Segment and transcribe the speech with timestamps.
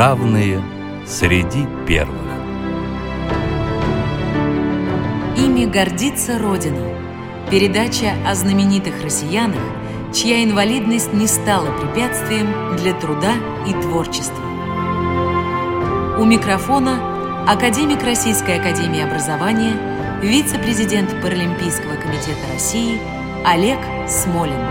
[0.00, 0.62] равные
[1.06, 2.16] среди первых.
[5.36, 6.88] Ими гордится Родина.
[7.50, 9.60] Передача о знаменитых россиянах,
[10.14, 13.34] чья инвалидность не стала препятствием для труда
[13.68, 14.42] и творчества.
[16.18, 19.74] У микрофона академик Российской академии образования,
[20.22, 22.98] вице-президент Паралимпийского комитета России
[23.44, 23.78] Олег
[24.08, 24.64] Смолин.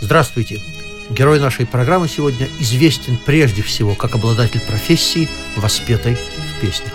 [0.00, 0.73] Здравствуйте!
[1.10, 6.94] Герой нашей программы сегодня известен прежде всего как обладатель профессии, воспетой в песнях.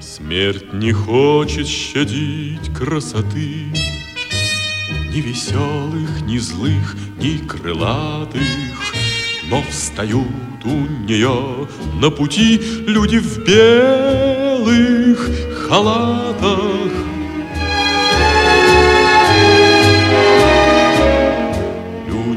[0.00, 3.66] Смерть не хочет щадить красоты
[5.12, 8.40] Ни веселых, ни злых, ни крылатых
[9.48, 11.68] Но встают у нее
[12.00, 15.28] на пути Люди в белых
[15.66, 16.83] халатах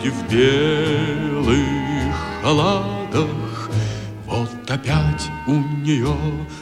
[0.08, 3.70] Люди в белых халатах
[4.26, 6.16] Вот опять у нее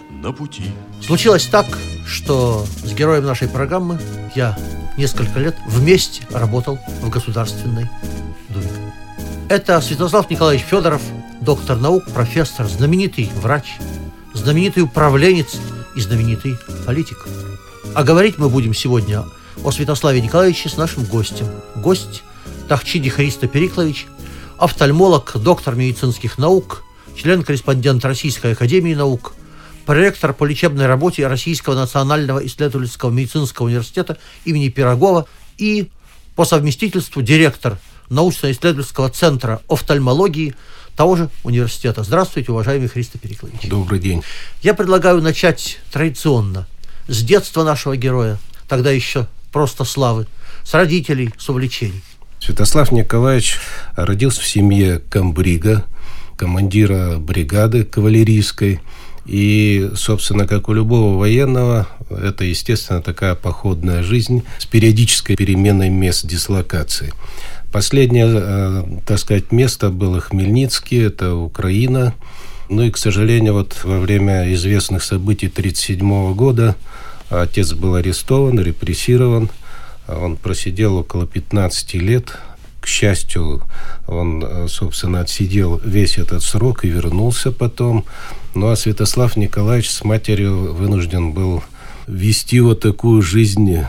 [0.10, 0.72] на пути.
[1.06, 1.66] Случилось так,
[2.08, 4.00] что с героем нашей программы
[4.36, 4.58] я
[4.98, 7.88] несколько лет вместе работал в Государственной
[8.50, 8.94] Думе.
[9.48, 11.04] Это Святослав Николаевич Федоров,
[11.42, 13.76] доктор наук, профессор, знаменитый врач,
[14.34, 15.58] знаменитый управленец
[15.96, 17.28] и знаменитый политик.
[17.94, 19.24] А говорить мы будем сегодня
[19.64, 21.48] о Святославе Николаевиче с нашим гостем.
[21.76, 22.24] Гость
[22.68, 24.08] Тахчиди Христа Периклович,
[24.58, 26.84] офтальмолог, доктор медицинских наук,
[27.16, 29.34] член-корреспондент Российской Академии Наук–
[29.86, 35.28] проректор по лечебной работе Российского национального исследовательского медицинского университета имени Пирогова
[35.58, 35.90] и
[36.36, 37.78] по совместительству директор
[38.10, 40.56] научно-исследовательского центра офтальмологии
[40.96, 42.04] того же университета.
[42.04, 43.70] Здравствуйте, уважаемый Христо Переклович.
[43.70, 44.24] Добрый день.
[44.62, 46.68] Я предлагаю начать традиционно
[47.08, 50.28] с детства нашего героя, тогда еще просто славы,
[50.64, 52.02] с родителей, с увлечений.
[52.46, 53.58] Святослав Николаевич
[53.96, 55.86] родился в семье комбрига,
[56.38, 58.80] командира бригады кавалерийской–
[59.26, 66.28] и, собственно, как у любого военного, это, естественно, такая походная жизнь с периодической переменой мест
[66.28, 67.12] дислокации.
[67.72, 72.14] Последнее, э, так сказать, место было Хмельницкий, это Украина.
[72.70, 76.76] Ну и, к сожалению, вот во время известных событий 1937 года
[77.30, 79.50] отец был арестован, репрессирован.
[80.08, 82.38] Он просидел около 15 лет.
[82.80, 83.64] К счастью,
[84.08, 88.06] он, э, собственно, отсидел весь этот срок и вернулся потом.
[88.54, 91.64] Ну а Святослав Николаевич с матерью вынужден был
[92.08, 93.86] вести вот такую жизнь э,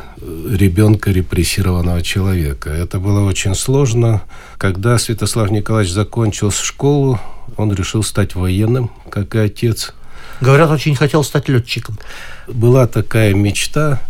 [0.51, 2.71] ребенка репрессированного человека.
[2.71, 4.23] Это было очень сложно.
[4.57, 7.21] Когда Святослав Николаевич закончил школу,
[7.57, 9.93] он решил стать военным, как и отец.
[10.41, 11.99] Говорят, очень хотел стать летчиком.
[12.47, 14.01] Была такая мечта,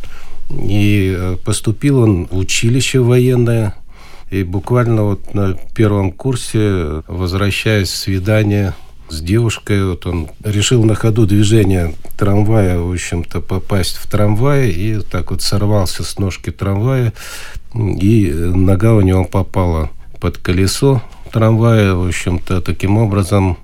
[0.50, 3.74] и э, поступил он в училище военное.
[4.30, 8.74] И буквально вот на первом курсе, возвращаясь с свидания
[9.08, 9.84] с девушкой.
[9.84, 15.42] Вот он решил на ходу движения трамвая, в общем-то, попасть в трамвай и так вот
[15.42, 17.12] сорвался с ножки трамвая,
[17.74, 19.90] и нога у него попала
[20.20, 21.02] под колесо
[21.32, 21.94] трамвая.
[21.94, 23.58] В общем-то, таким образом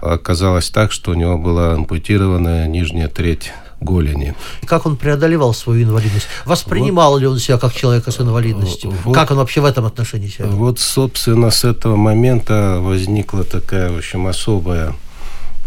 [0.00, 4.34] оказалось так, что у него была ампутирована нижняя треть голени.
[4.64, 6.26] Как он преодолевал свою инвалидность?
[6.44, 8.92] Воспринимал вот, ли он себя как человека с инвалидностью?
[9.04, 10.46] Вот, как он вообще в этом отношении себя?
[10.46, 14.94] Вот, собственно, с этого момента возникла такая, в общем, особая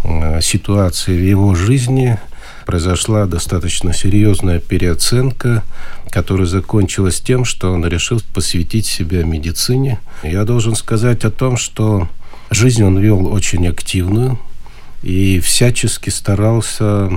[0.04, 2.20] э, ситуация в его жизни.
[2.66, 5.64] Произошла достаточно серьезная переоценка,
[6.10, 10.00] которая закончилась тем, что он решил посвятить себя медицине.
[10.24, 12.08] Я должен сказать о том, что
[12.52, 14.38] жизнь он вел очень активную
[15.02, 17.10] и всячески старался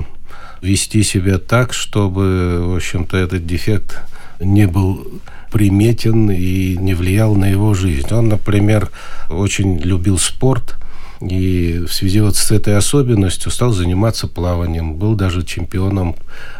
[0.61, 4.01] вести себя так, чтобы, в общем-то, этот дефект
[4.39, 5.07] не был
[5.51, 8.07] приметен и не влиял на его жизнь.
[8.11, 8.89] Он, например,
[9.29, 10.75] очень любил спорт,
[11.21, 14.95] и в связи вот с этой особенностью стал заниматься плаванием.
[14.95, 16.15] Был даже чемпионом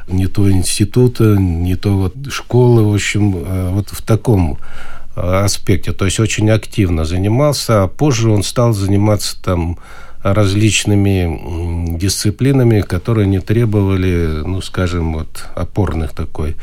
[0.07, 4.57] не то института, не то вот школы, в общем, а вот в таком
[5.15, 5.91] аспекте.
[5.91, 9.77] То есть очень активно занимался, а позже он стал заниматься там
[10.33, 16.55] различными дисциплинами, которые не требовали, ну, скажем, вот опорных такой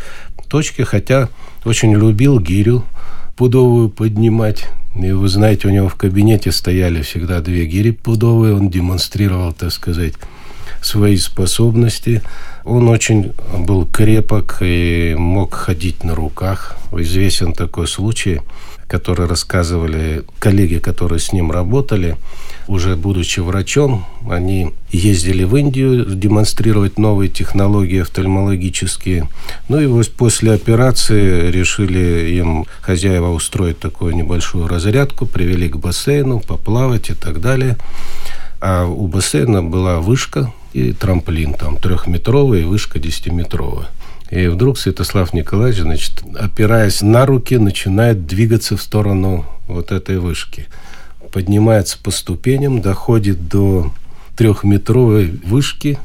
[0.48, 1.28] точки, хотя
[1.64, 2.84] очень любил гирю
[3.36, 4.66] пудовую поднимать.
[5.00, 9.72] И вы знаете, у него в кабинете стояли всегда две гири пудовые, он демонстрировал, так
[9.72, 10.14] сказать,
[10.82, 12.20] свои способности.
[12.64, 16.76] Он очень был крепок и мог ходить на руках.
[16.92, 18.40] Известен такой случай–
[18.92, 22.18] которые рассказывали коллеги, которые с ним работали,
[22.68, 29.30] уже будучи врачом, они ездили в Индию демонстрировать новые технологии офтальмологические.
[29.70, 36.40] Ну и вот после операции решили им хозяева устроить такую небольшую разрядку, привели к бассейну,
[36.40, 37.78] поплавать и так далее.
[38.60, 43.88] А у бассейна была вышка и трамплин, там трехметровая и вышка десятиметровая.
[44.30, 50.68] И вдруг Святослав Николаевич, значит, опираясь на руки, начинает двигаться в сторону вот этой вышки.
[51.32, 53.92] Поднимается по ступеням, доходит до
[54.36, 55.98] трехметровой вышки.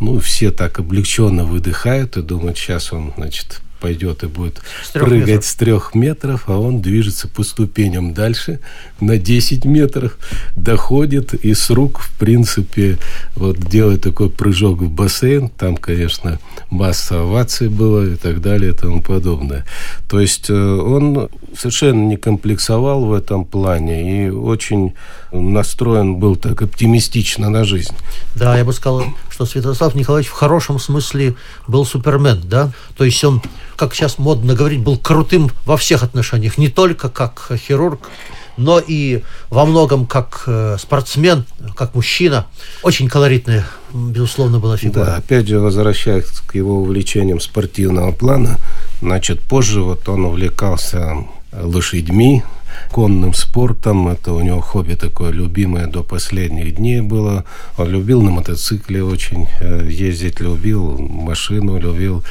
[0.00, 5.28] Ну, все так облегченно выдыхают и думают, сейчас он, значит, пойдет и будет с прыгать
[5.28, 5.44] метров.
[5.44, 8.60] с трех метров, а он движется по ступеням дальше
[9.00, 10.16] на 10 метров,
[10.56, 12.98] доходит и с рук, в принципе,
[13.36, 15.48] вот делает такой прыжок в бассейн.
[15.48, 16.38] Там, конечно,
[16.70, 19.64] масса оваций было и так далее и тому подобное.
[20.08, 24.94] То есть э, он совершенно не комплексовал в этом плане и очень
[25.32, 27.94] настроен был так оптимистично на жизнь.
[28.34, 31.34] Да, я бы сказал, что Святослав Николаевич в хорошем смысле
[31.66, 32.72] был супермен, да?
[32.96, 33.42] То есть он
[33.76, 38.08] как сейчас модно говорить, был крутым во всех отношениях, не только как хирург,
[38.56, 41.44] но и во многом как э, спортсмен,
[41.74, 42.46] как мужчина.
[42.82, 45.04] Очень колоритная, безусловно, была фигура.
[45.04, 48.58] Да, опять же, возвращаясь к его увлечениям спортивного плана,
[49.00, 51.16] значит, позже вот он увлекался
[51.52, 52.44] лошадьми,
[52.90, 54.08] конным спортом.
[54.08, 57.44] Это у него хобби такое любимое до последних дней было.
[57.76, 62.24] Он любил на мотоцикле очень э, ездить, любил машину, любил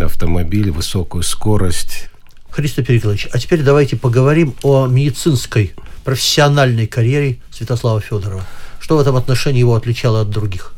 [0.00, 2.08] автомобиль, высокую скорость.
[2.50, 5.74] Христо Николаевич, а теперь давайте поговорим о медицинской
[6.04, 8.44] профессиональной карьере Святослава Федорова.
[8.80, 10.74] Что в этом отношении его отличало от других?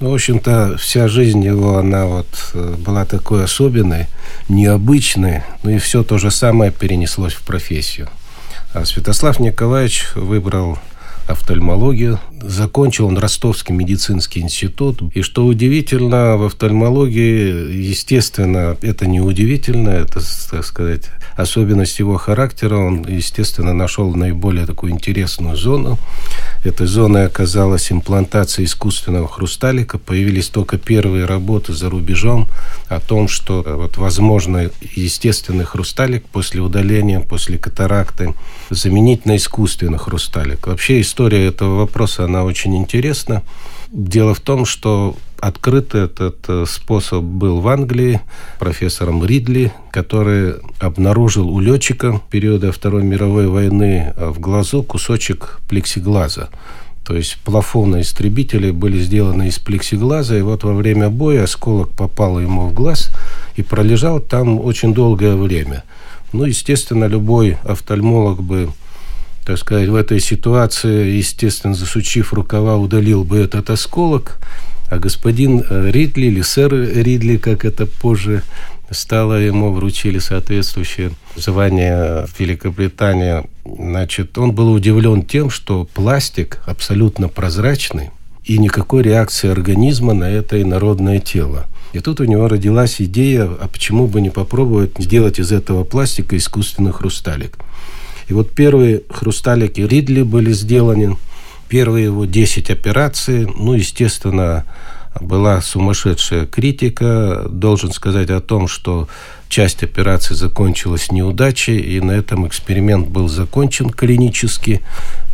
[0.00, 4.06] Ну, в общем-то, вся жизнь его, она вот э, была такой особенной,
[4.48, 8.08] необычной, ну и все то же самое перенеслось в профессию.
[8.80, 10.78] А Святослав Николаевич выбрал
[11.26, 12.20] офтальмологию.
[12.40, 15.02] Закончил он Ростовский медицинский институт.
[15.16, 22.76] И что удивительно, в офтальмологии, естественно, это не удивительно, это, так сказать, особенность его характера.
[22.76, 25.98] Он, естественно, нашел наиболее такую интересную зону.
[26.64, 29.98] Этой зоной оказалась имплантация искусственного хрусталика.
[29.98, 32.48] Появились только первые работы за рубежом
[32.88, 38.34] о том, что вот, возможно естественный хрусталик после удаления, после катаракты
[38.70, 40.66] заменить на искусственный хрусталик.
[40.66, 43.42] Вообще история этого вопроса, она очень интересна.
[43.92, 48.20] Дело в том, что открыт этот э, способ был в Англии
[48.58, 56.48] профессором Ридли, который обнаружил у летчика периода Второй мировой войны э, в глазу кусочек плексиглаза.
[57.04, 62.38] То есть плафоны истребителей были сделаны из плексиглаза, и вот во время боя осколок попал
[62.38, 63.10] ему в глаз
[63.56, 65.84] и пролежал там очень долгое время.
[66.32, 68.68] Ну, естественно, любой офтальмолог бы
[69.46, 74.36] так сказать, в этой ситуации, естественно, засучив рукава, удалил бы этот осколок,
[74.90, 78.42] а господин э, Ридли, или сэр Ридли, как это позже
[78.90, 83.44] стало, ему вручили соответствующее звание в Великобритании.
[83.64, 88.10] Значит, он был удивлен тем, что пластик абсолютно прозрачный,
[88.44, 91.66] и никакой реакции организма на это инородное тело.
[91.92, 96.36] И тут у него родилась идея, а почему бы не попробовать сделать из этого пластика
[96.36, 97.58] искусственный хрусталик.
[98.28, 101.16] И вот первые хрусталики Ридли были сделаны,
[101.68, 104.64] первые его 10 операций, ну, естественно,
[105.20, 107.46] была сумасшедшая критика.
[107.48, 109.08] Должен сказать о том, что
[109.48, 114.82] часть операции закончилась неудачей, и на этом эксперимент был закончен клинически.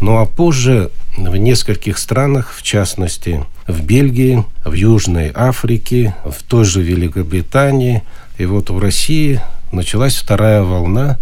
[0.00, 6.64] Ну а позже в нескольких странах, в частности в Бельгии, в Южной Африке, в той
[6.64, 8.02] же Великобритании,
[8.38, 9.40] и вот в России
[9.72, 11.18] началась вторая волна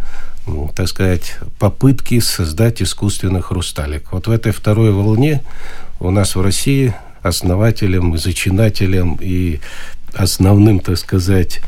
[0.75, 4.13] так сказать, попытки создать искусственный хрусталик.
[4.13, 5.43] Вот в этой второй волне
[6.01, 9.61] у нас в России основателем, зачинателем и
[10.15, 11.61] основным, так сказать,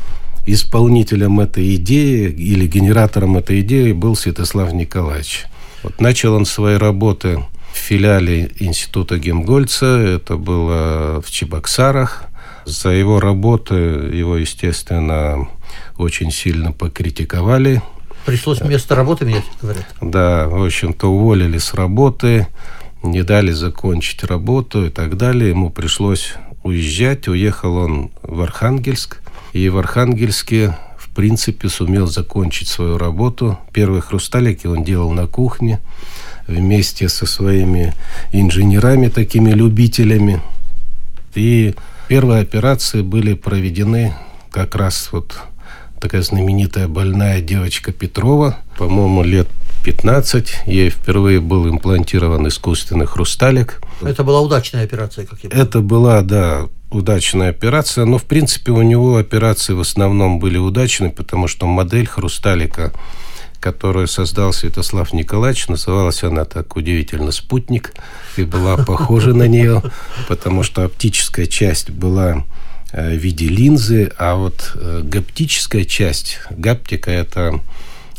[0.45, 5.45] исполнителем этой идеи или генератором этой идеи был Святослав Николаевич.
[5.81, 12.25] Вот начал он свои работы в филиале Института Гемгольца, это было в Чебоксарах.
[12.65, 15.47] За его работы его, естественно,
[15.97, 17.81] очень сильно покритиковали
[18.25, 19.85] Пришлось место работы менять, говорят.
[20.01, 22.47] Да, в общем-то, уволили с работы,
[23.03, 25.49] не дали закончить работу и так далее.
[25.49, 27.27] Ему пришлось уезжать.
[27.27, 29.21] Уехал он в Архангельск.
[29.53, 33.59] И в Архангельске, в принципе, сумел закончить свою работу.
[33.71, 35.79] Первые хрусталики он делал на кухне
[36.47, 37.93] вместе со своими
[38.33, 40.41] инженерами, такими любителями.
[41.35, 41.75] И
[42.07, 44.15] первые операции были проведены
[44.51, 45.37] как раз вот
[45.99, 49.47] такая знаменитая больная девочка Петрова, по-моему, лет
[49.83, 53.81] 15 ей впервые был имплантирован искусственный хрусталик.
[54.01, 55.67] Это была удачная операция, как я понимаю.
[55.67, 61.11] Это была, да, удачная операция, но в принципе у него операции в основном были удачны,
[61.11, 62.93] потому что модель хрусталика,
[63.59, 67.93] которую создал Святослав Николаевич, называлась она так удивительно «Спутник»,
[68.37, 69.83] и была похожа на нее,
[70.27, 72.43] потому что оптическая часть была
[73.01, 77.59] в виде линзы, а вот э, гаптическая часть, гаптика– это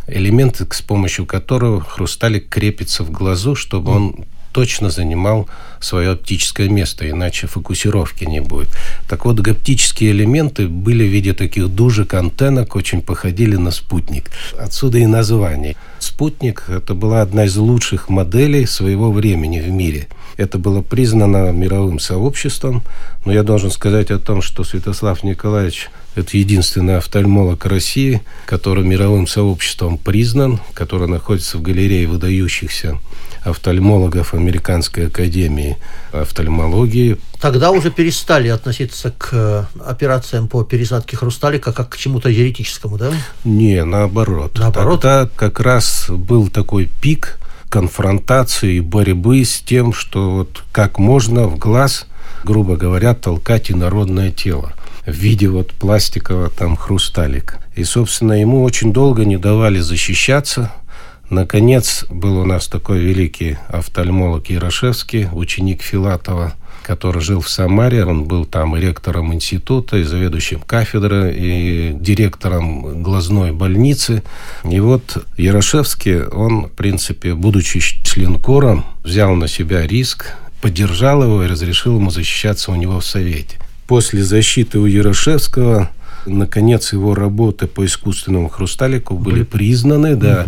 [0.06, 5.48] элемент, с помощью которого хрусталик крепится в глазу, чтобы он точно занимал
[5.80, 8.68] свое оптическое место, иначе фокусировки не будет.
[9.08, 14.30] Так вот, оптические элементы были в виде таких дужек, антеннок, очень походили на спутник.
[14.58, 15.76] Отсюда и название.
[15.98, 20.08] Спутник– это была одна из лучших моделей своего времени в мире.
[20.36, 22.82] Это было признано мировым сообществом,
[23.24, 29.26] но я должен сказать о том, что Святослав Николаевич это единственный офтальмолог России, который мировым
[29.26, 32.98] сообществом признан, который находится в галерее выдающихся
[33.44, 35.76] офтальмологов Американской академии
[36.12, 37.18] офтальмологии.
[37.40, 43.12] Тогда уже перестали относиться к э, операциям по пересадке хрусталика как к чему-то еретическому, да?
[43.44, 44.58] Не, наоборот.
[44.58, 45.02] Наоборот?
[45.02, 51.46] Тогда как раз был такой пик конфронтации и борьбы с тем, что вот как можно
[51.46, 52.06] в глаз,
[52.44, 54.72] грубо говоря, толкать инородное тело
[55.06, 57.60] в виде вот пластикового там хрусталика.
[57.74, 60.72] И, собственно, ему очень долго не давали защищаться–
[61.28, 66.54] Наконец, был у нас такой великий офтальмолог Ярошевский, ученик Филатова,
[66.86, 68.04] который жил в Самаре.
[68.04, 74.22] Он был там и ректором института, и заведующим кафедры, и директором глазной больницы.
[74.62, 81.48] И вот Ярошевский, он, в принципе, будучи членкором, взял на себя риск, поддержал его и
[81.48, 83.58] разрешил ему защищаться у него в Совете.
[83.88, 85.90] После защиты у Ярошевского
[86.26, 90.46] наконец его работы по искусственному хрусталику были признаны, да,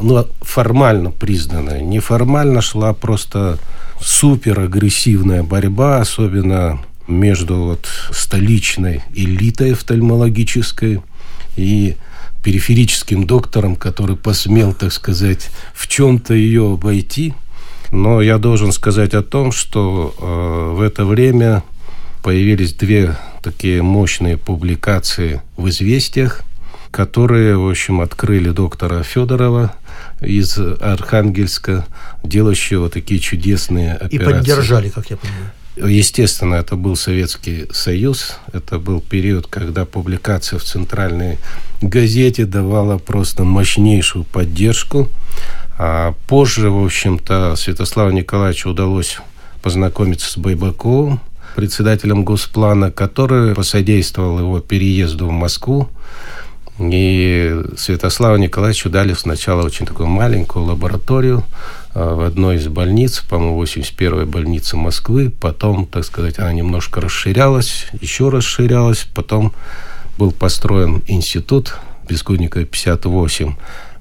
[0.00, 1.82] ну, формально признаны.
[1.82, 3.58] Неформально шла просто
[4.00, 11.02] супер агрессивная борьба, особенно между вот столичной элитой офтальмологической
[11.56, 11.96] и
[12.42, 17.34] периферическим доктором, который посмел, так сказать, в чем-то ее обойти.
[17.92, 21.62] Но я должен сказать о том, что э, в это время
[22.22, 26.42] появились две такие мощные публикации в «Известиях»,
[26.90, 29.74] которые, в общем, открыли доктора Федорова
[30.20, 31.86] из Архангельска,
[32.24, 34.16] делающего такие чудесные операции.
[34.16, 35.50] И поддержали, как я понимаю.
[35.76, 38.38] Естественно, это был Советский Союз.
[38.52, 41.38] Это был период, когда публикация в центральной
[41.80, 45.08] газете давала просто мощнейшую поддержку.
[45.78, 49.18] А позже, в общем-то, Святославу Николаевичу удалось
[49.62, 51.20] познакомиться с Байбаковым,
[51.54, 55.88] председателем Госплана, который посодействовал его переезду в Москву.
[56.78, 61.44] И Святославу Николаевичу дали сначала очень такую маленькую лабораторию
[61.92, 65.30] а, в одной из больниц, по-моему, 81-й больнице Москвы.
[65.30, 69.06] Потом, так сказать, она немножко расширялась, еще расширялась.
[69.14, 69.52] Потом
[70.16, 71.74] был построен институт
[72.08, 73.54] Бескудникова 58.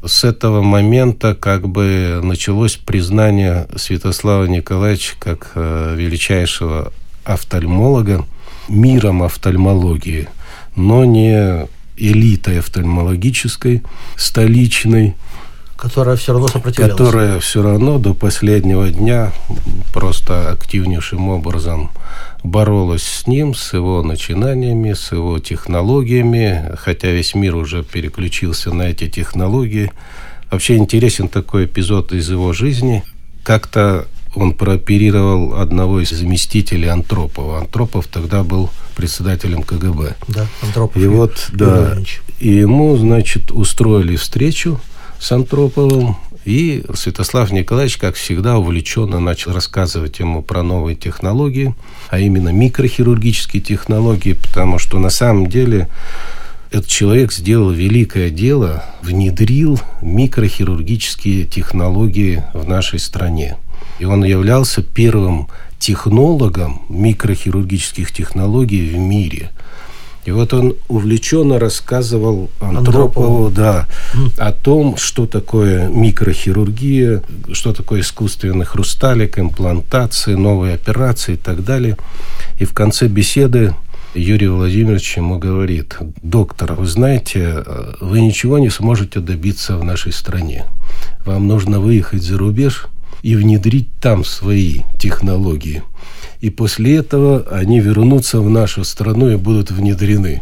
[0.05, 6.93] С этого момента как бы началось признание Святослава Николаевича как э, величайшего
[7.33, 8.25] офтальмолога,
[8.67, 10.27] миром офтальмологии,
[10.75, 11.67] но не
[11.97, 13.83] элитой офтальмологической,
[14.15, 15.15] столичной,
[15.75, 16.97] которая все равно сопротивлялась.
[16.97, 19.31] Которая все равно до последнего дня
[19.93, 21.91] просто активнейшим образом
[22.43, 28.83] боролась с ним, с его начинаниями, с его технологиями, хотя весь мир уже переключился на
[28.83, 29.91] эти технологии.
[30.51, 33.03] Вообще интересен такой эпизод из его жизни.
[33.43, 37.59] Как-то он прооперировал одного из заместителей Антропова.
[37.59, 40.15] Антропов тогда был председателем КГБ.
[40.27, 41.01] Да, Антропов.
[41.01, 41.97] И вот, да,
[42.39, 44.79] и ему, значит, устроили встречу
[45.19, 51.75] с Антроповым, и Святослав Николаевич, как всегда, увлеченно начал рассказывать ему про новые технологии,
[52.09, 55.89] а именно микрохирургические технологии, потому что на самом деле
[56.71, 63.57] этот человек сделал великое дело, внедрил микрохирургические технологии в нашей стране.
[63.99, 69.51] И он являлся первым технологом микрохирургических технологий в мире.
[70.25, 73.49] И вот он увлеченно рассказывал Антропову, Антропову.
[73.49, 73.87] да,
[74.37, 81.97] о том, что такое микрохирургия, что такое искусственный хрусталик, имплантации, новые операции и так далее.
[82.59, 83.73] И в конце беседы
[84.13, 87.63] Юрий Владимирович ему говорит, доктор, вы знаете,
[88.01, 90.65] вы ничего не сможете добиться в нашей стране.
[91.25, 92.87] Вам нужно выехать за рубеж–
[93.21, 95.83] и внедрить там свои технологии.
[96.41, 100.41] И после этого они вернутся в нашу страну и будут внедрены.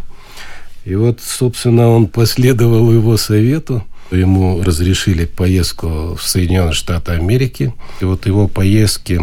[0.86, 3.84] И вот, собственно, он последовал его совету.
[4.10, 7.74] Ему разрешили поездку в Соединенные Штаты Америки.
[8.00, 9.20] И вот его поездки,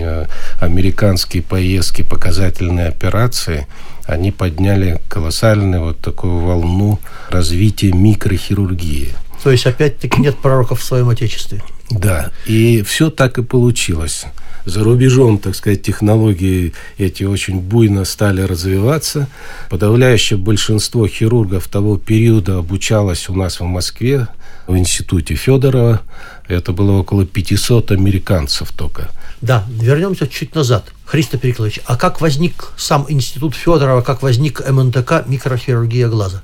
[0.00, 0.26] э,
[0.60, 3.66] американские поездки, показательные операции,
[4.04, 7.00] они подняли колоссальную вот такую волну
[7.30, 9.08] развития микрохирургии.
[9.42, 11.62] То есть, опять-таки, нет пророков в своем Отечестве.
[11.90, 14.26] Да, и все так и получилось.
[14.64, 19.26] За рубежом, так сказать, технологии эти очень буйно стали развиваться.
[19.70, 24.28] Подавляющее большинство хирургов того периода обучалось у нас в Москве,
[24.66, 26.02] в институте Федорова.
[26.48, 29.08] Это было около 500 американцев только.
[29.40, 30.92] Да, вернемся чуть назад.
[31.06, 36.42] Христо Переклович, а как возник сам институт Федорова, как возник МНТК микрохирургия глаза?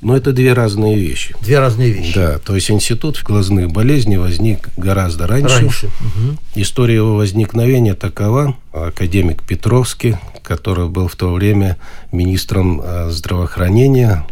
[0.00, 1.34] Но это две разные вещи.
[1.40, 2.14] Две разные вещи.
[2.14, 5.56] Да, то есть институт глазных болезней возник гораздо раньше.
[5.56, 5.86] Раньше.
[5.86, 6.36] Угу.
[6.54, 8.56] История его возникновения такова.
[8.72, 11.78] Академик Петровский, который был в то время
[12.12, 14.24] министром э, здравоохранения,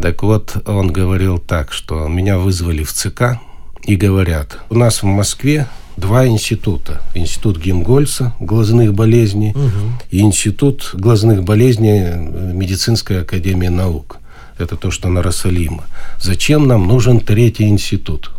[0.00, 3.38] так вот, он говорил так, что меня вызвали в ЦК
[3.84, 7.02] и говорят, у нас в Москве два института.
[7.14, 9.92] Институт Гемгольца, глазных болезней, угу.
[10.10, 14.18] и Институт глазных болезней э, Медицинской академии наук
[14.58, 15.84] это то, что на Рассалима.
[16.20, 18.30] Зачем нам нужен третий институт?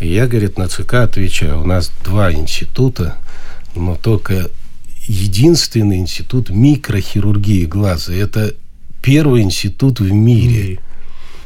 [0.00, 3.16] И я, говорит, на ЦК отвечаю, у нас два института,
[3.74, 4.50] но только
[5.06, 8.12] единственный институт микрохирургии глаза.
[8.12, 8.54] Это
[9.00, 10.78] первый институт в мире.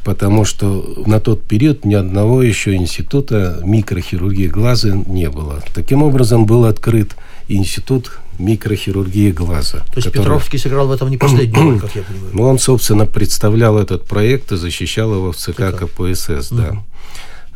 [0.05, 5.63] Потому что на тот период ни одного еще института микрохирургии глаза не было.
[5.75, 7.17] Таким образом был открыт
[7.49, 9.79] институт микрохирургии глаза.
[9.79, 10.25] То есть который...
[10.25, 12.31] Петровский сыграл в этом не последнюю роль, как я понимаю.
[12.33, 16.83] Ну, он, собственно, представлял этот проект и защищал его в ЦК КПСС, да.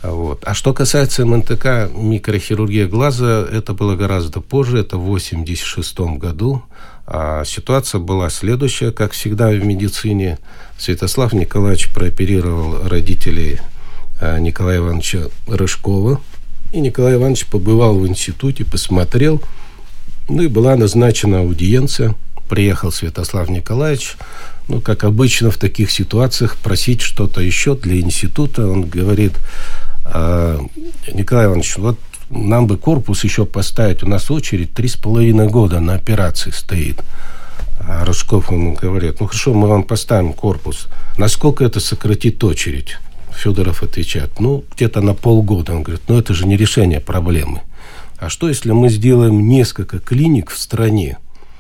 [0.03, 0.45] Вот.
[0.47, 6.63] А что касается МНТК микрохирургия глаза, это было гораздо позже, это в 1986 году.
[7.07, 10.39] А ситуация была следующая, как всегда в медицине.
[10.79, 13.59] Святослав Николаевич прооперировал родителей
[14.21, 16.21] а, Николая Ивановича Рыжкова.
[16.73, 19.43] И Николай Иванович побывал в институте, посмотрел–
[20.31, 22.15] ну и была назначена аудиенция.
[22.49, 24.17] Приехал Святослав Николаевич.
[24.69, 28.67] Ну, как обычно в таких ситуациях, просить что-то еще для института.
[28.67, 29.33] Он говорит,
[30.05, 30.61] «А,
[31.13, 31.99] Николай Иванович, вот
[32.31, 34.03] нам бы корпус еще поставить.
[34.03, 37.03] У нас очередь три с половиной года на операции стоит.
[37.81, 40.87] А Рожков ему говорит, ну хорошо, мы вам поставим корпус.
[41.19, 42.99] Насколько это сократит очередь?
[43.35, 45.73] Федоров отвечает, ну, где-то на полгода.
[45.73, 47.63] Он говорит, ну, это же не решение проблемы.
[48.21, 51.17] А что, если мы сделаем несколько клиник в стране,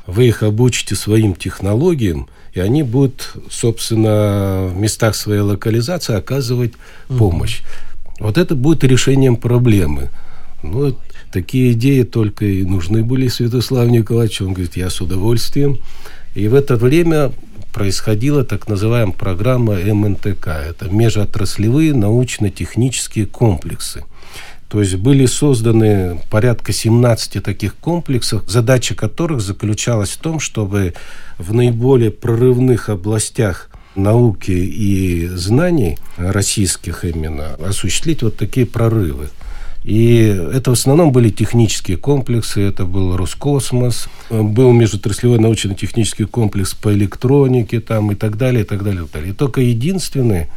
[0.07, 6.75] вы их обучите своим технологиям, и они будут, собственно, в местах своей локализации оказывать
[7.09, 7.61] помощь.
[7.61, 8.17] Mm-hmm.
[8.21, 10.11] Вот это будет решением проблемы.
[10.63, 10.95] Ну,
[11.33, 14.45] такие идеи только и нужны были Святославу Николаевичу.
[14.45, 15.79] Он говорит, я с удовольствием.
[16.35, 17.33] И в это время
[17.73, 20.49] происходила так называемая программа МНТК.
[20.69, 24.05] Это межотраслевые научно-технические комплексы.
[24.71, 30.95] То есть были созданы порядка 17 таких комплексов, задача которых заключалась в том, чтобы
[31.39, 39.31] в наиболее прорывных областях науки и знаний российских именно осуществить вот такие прорывы.
[39.83, 40.17] И
[40.53, 47.81] это в основном были технические комплексы, это был Роскосмос, был межотраслевой научно-технический комплекс по электронике
[47.81, 49.35] там, и так далее, и так далее, и так далее.
[49.35, 50.49] Только единственный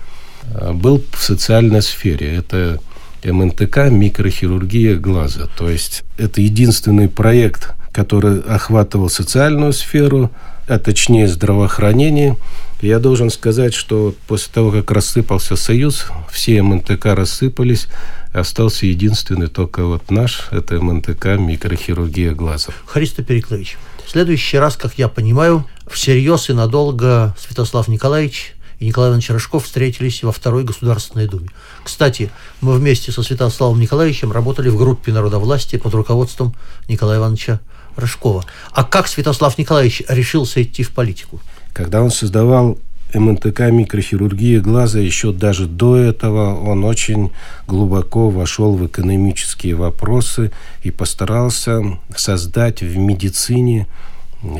[0.44, 2.36] э, был в социальной сфере.
[2.36, 2.82] Это
[3.26, 5.48] МНТК микрохирургия глаза.
[5.58, 10.32] То есть это единственный проект, который охватывал социальную сферу,
[10.68, 12.38] а точнее здравоохранение.
[12.82, 17.88] Я должен сказать, что после того, как рассыпался Союз, все МНТК рассыпались,
[18.34, 22.74] остался единственный только вот наш, это МНТК микрохирургия глаза.
[22.86, 29.10] Христо Переклович, в следующий раз, как я понимаю, всерьез и надолго Святослав Николаевич и Николай
[29.10, 31.50] Иванович Рожков встретились во Второй Государственной Думе.
[31.86, 36.54] Кстати, мы вместе со Святославом Николаевичем работали в группе народовластия под руководством
[36.90, 37.62] Николая Ивановича
[37.96, 38.44] Рожкова.
[38.72, 41.40] А как Святослав Николаевич решился идти в политику?
[41.72, 42.78] Когда он создавал
[43.14, 47.32] МНТК микрохирургия глаза, еще даже до этого он очень
[47.68, 51.82] глубоко вошел в экономические вопросы и постарался
[52.18, 53.88] создать в медицине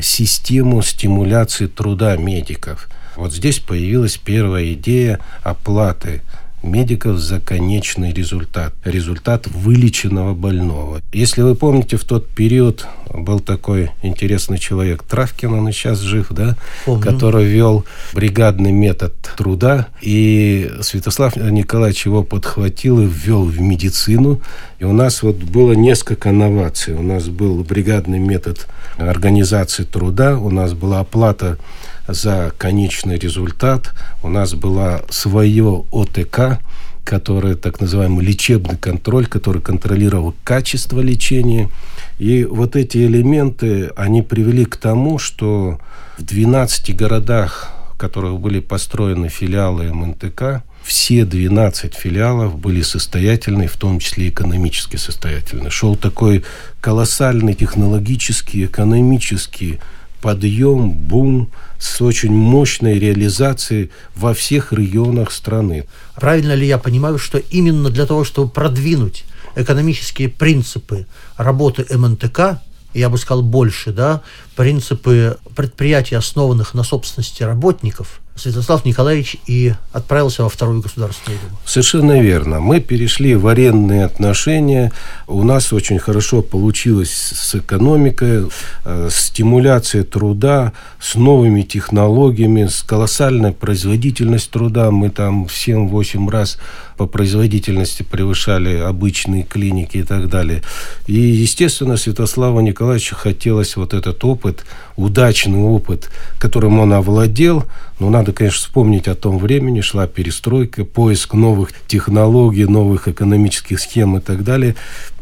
[0.00, 6.22] систему стимуляции труда медиков– вот здесь появилась первая идея оплаты
[6.64, 11.00] медиков за конечный результат, результат вылеченного больного.
[11.12, 16.28] Если вы помните, в тот период был такой интересный человек Травкин, он и сейчас жив,
[16.30, 17.02] да, Помню.
[17.02, 24.40] который вел бригадный метод труда, и Святослав Николаевич его подхватил и ввел в медицину,
[24.78, 26.94] и у нас вот было несколько новаций.
[26.94, 31.58] У нас был бригадный метод организации труда, у нас была оплата
[32.06, 33.92] за конечный результат.
[34.22, 36.60] У нас была свое ОТК,
[37.04, 41.70] который так называемый лечебный контроль, который контролировал качество лечения.
[42.18, 45.78] И вот эти элементы, они привели к тому, что
[46.18, 53.76] в 12 городах, в которых были построены филиалы МНТК, все 12 филиалов были состоятельны, в
[53.76, 55.70] том числе экономически состоятельны.
[55.70, 56.44] Шел такой
[56.80, 59.80] колоссальный технологический, экономический
[60.24, 65.84] подъем, бум с очень мощной реализацией во всех регионах страны.
[66.14, 71.06] Правильно ли я понимаю, что именно для того, чтобы продвинуть экономические принципы
[71.36, 72.62] работы МНТК,
[72.94, 74.22] я бы сказал больше, да,
[74.56, 81.56] принципы предприятий, основанных на собственности работников, Святослав Николаевич и отправился во Вторую Государственную Думу.
[81.64, 82.58] Совершенно верно.
[82.58, 84.90] Мы перешли в арендные отношения.
[85.28, 88.48] У нас очень хорошо получилось с экономикой,
[88.84, 94.90] э, стимуляция труда, с новыми технологиями, с колоссальной производительностью труда.
[94.90, 96.58] Мы там в 7-8 раз
[96.96, 100.62] по производительности превышали обычные клиники и так далее.
[101.06, 104.64] И, естественно, Святославу Николаевичу хотелось вот этот опыт,
[104.96, 107.64] удачный опыт, которым он овладел.
[107.98, 114.16] Но надо, конечно, вспомнить о том времени, шла перестройка, поиск новых технологий, новых экономических схем
[114.16, 114.74] и так далее.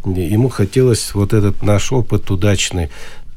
[0.05, 2.91] Ему хотелось вот этот наш опыт удачный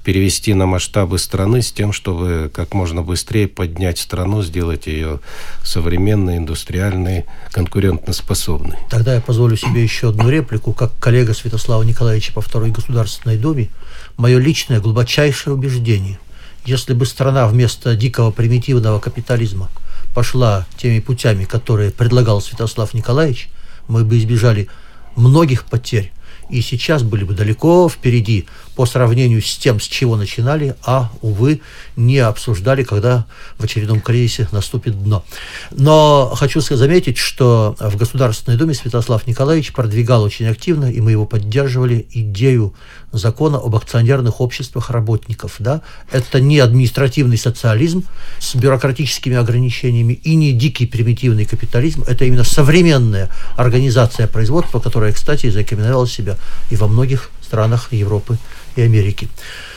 [0.06, 5.20] перевести на масштабы страны с тем, чтобы как можно быстрее поднять страну, сделать ее
[5.63, 8.78] современной, индустриальной, конкурентоспособной.
[8.89, 10.74] Тогда я позволю себе еще одну реплику.
[10.74, 13.70] Как коллега Святослава Николаевича по Второй Государственной Думе,
[14.15, 16.20] мое личное глубочайшее убеждение,
[16.65, 19.70] если бы страна вместо дикого примитивного капитализма
[20.13, 23.50] пошла теми путями, которые предлагал Святослав Николаевич,
[23.88, 24.68] мы бы избежали
[25.15, 26.12] многих потерь,
[26.50, 31.62] и сейчас были бы далеко впереди по сравнению с тем, с чего начинали, а, увы,
[31.96, 33.26] не обсуждали, когда
[33.58, 35.24] в очередном кризисе наступит дно.
[35.72, 41.26] Но хочу заметить, что в Государственной Думе Святослав Николаевич продвигал очень активно, и мы его
[41.26, 42.74] поддерживали, идею
[43.12, 45.56] закона об акционерных обществах работников.
[45.60, 45.82] Да?
[46.12, 48.04] Это не административный социализм
[48.40, 52.04] с бюрократическими ограничениями и не дикий примитивный капитализм.
[52.08, 56.38] Это именно современная организация производства, которая, кстати, зарекомендовала себя
[56.70, 58.38] и во многих странах Европы
[58.76, 59.30] и Америки.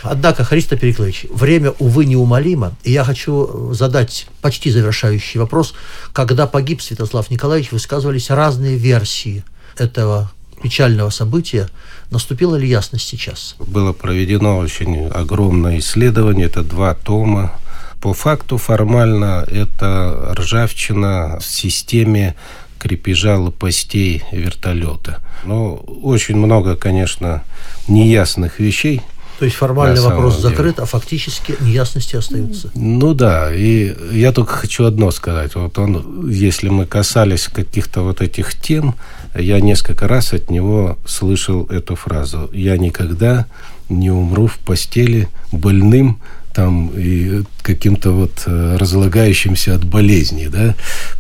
[0.03, 5.75] Однако, Христо Переклович, время, увы, неумолимо, и я хочу задать почти завершающий вопрос.
[6.13, 9.45] Когда погиб Святослав Николаевич, высказывались разные версии
[9.77, 10.31] этого
[10.63, 11.69] печального события.
[12.11, 13.55] Наступила ли ясность сейчас?
[13.59, 17.53] Было проведено очень огромное исследование, это два тома.
[18.01, 22.37] По факту формально это ржавчина в системе
[22.79, 25.21] крепежа лопастей вертолета.
[25.45, 27.43] Но очень много, конечно,
[27.87, 29.03] неясных вещей.
[29.39, 30.49] То есть формальный вопрос деле.
[30.49, 32.73] закрыт, а фактически неясности остаются.
[32.75, 35.55] Ну да, и я только хочу одно сказать.
[35.55, 38.97] Вот он, если мы касались каких-то вот этих тем,
[39.37, 42.51] я несколько раз от него слышал эту фразу.
[42.53, 43.47] Я никогда
[43.89, 46.21] не умру в постели больным,
[46.59, 50.75] там и каким-то вот э, разлагающимся от болезни, да.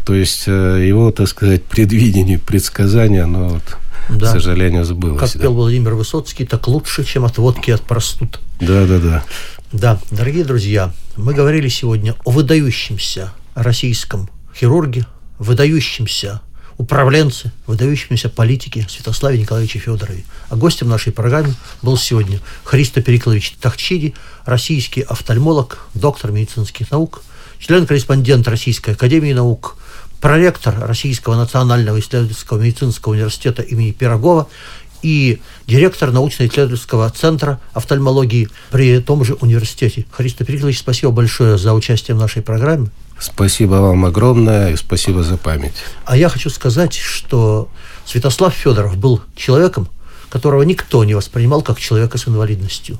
[0.04, 3.62] То есть э, его, так сказать, предвидение, предсказание, оно вот,
[4.08, 4.26] да.
[4.26, 5.20] к сожалению, сбылось.
[5.20, 5.38] Как да.
[5.38, 8.40] пел Владимир Высоцкий, так лучше, чем от водки от простуд.
[8.60, 9.24] Да, да, да.
[9.70, 15.06] Да, дорогие друзья, мы говорили сегодня о выдающемся российском хирурге,
[15.38, 16.40] выдающемся
[16.78, 20.24] управленцы, выдающимися политики Святославе Николаевиче Федорове.
[20.48, 24.14] А гостем нашей программы был сегодня Христо Переклович Тахчиди,
[24.44, 27.22] российский офтальмолог, доктор медицинских наук,
[27.58, 29.76] член-корреспондент Российской Академии Наук,
[30.20, 34.48] проректор Российского национального исследовательского медицинского университета имени Пирогова
[35.02, 40.06] и директор научно-исследовательского центра офтальмологии при том же университете.
[40.12, 42.88] Христо Переклович, спасибо большое за участие в нашей программе.
[43.18, 45.74] Спасибо вам огромное и спасибо за память.
[46.04, 47.68] А я хочу сказать, что
[48.04, 49.88] Святослав Федоров был человеком,
[50.30, 52.98] которого никто не воспринимал как человека с инвалидностью.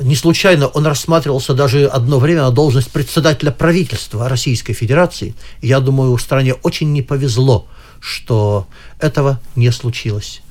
[0.00, 5.34] Не случайно он рассматривался даже одно время на должность председателя правительства Российской Федерации.
[5.62, 7.66] Я думаю, стране очень не повезло,
[8.00, 8.66] что
[8.98, 10.42] этого не случилось.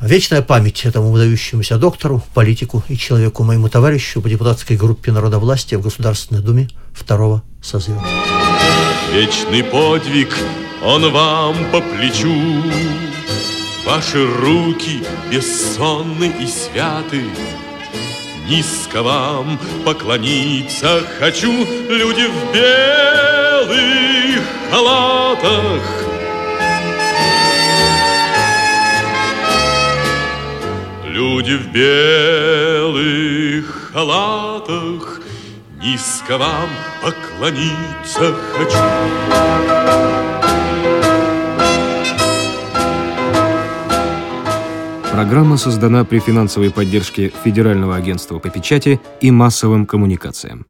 [0.00, 5.82] Вечная память этому выдающемуся доктору, политику и человеку, моему товарищу по депутатской группе народовластия в
[5.82, 8.04] Государственной Думе второго созыва.
[9.12, 10.36] Вечный подвиг,
[10.84, 12.62] он вам по плечу.
[13.86, 17.22] Ваши руки бессонны и святы.
[18.50, 21.52] Низко вам поклониться хочу,
[21.88, 26.05] люди в белых халатах.
[31.16, 33.10] Люди в белых
[33.90, 35.22] халатах,
[35.82, 36.68] Низко вам
[37.02, 38.76] поклониться хочу.
[45.10, 50.66] Программа создана при финансовой поддержке Федерального агентства по печати и массовым коммуникациям.